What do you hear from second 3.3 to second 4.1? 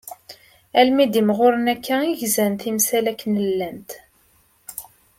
llant.